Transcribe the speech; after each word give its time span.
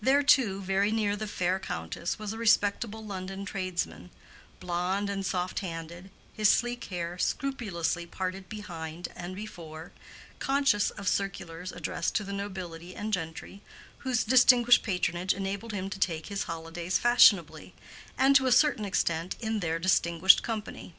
There 0.00 0.22
too, 0.22 0.62
very 0.62 0.90
near 0.90 1.16
the 1.16 1.26
fair 1.26 1.58
countess, 1.60 2.18
was 2.18 2.32
a 2.32 2.38
respectable 2.38 3.04
London 3.04 3.44
tradesman, 3.44 4.08
blonde 4.58 5.10
and 5.10 5.26
soft 5.26 5.58
handed, 5.58 6.08
his 6.32 6.48
sleek 6.48 6.84
hair 6.84 7.18
scrupulously 7.18 8.06
parted 8.06 8.48
behind 8.48 9.08
and 9.14 9.36
before, 9.36 9.92
conscious 10.38 10.88
of 10.88 11.06
circulars 11.08 11.72
addressed 11.72 12.14
to 12.14 12.24
the 12.24 12.32
nobility 12.32 12.96
and 12.96 13.12
gentry, 13.12 13.60
whose 13.98 14.24
distinguished 14.24 14.82
patronage 14.82 15.34
enabled 15.34 15.72
him 15.74 15.90
to 15.90 15.98
take 15.98 16.28
his 16.28 16.44
holidays 16.44 16.96
fashionably, 16.96 17.74
and 18.16 18.34
to 18.34 18.46
a 18.46 18.52
certain 18.52 18.86
extent 18.86 19.36
in 19.42 19.60
their 19.60 19.78
distinguished 19.78 20.42
company. 20.42 20.94